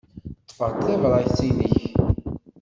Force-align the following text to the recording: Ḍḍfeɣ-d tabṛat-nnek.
Ḍḍfeɣ-d 0.47 0.79
tabṛat-nnek. 0.85 1.77